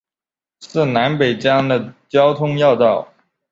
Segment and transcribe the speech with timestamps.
[0.61, 3.13] 是南北疆的交通要道。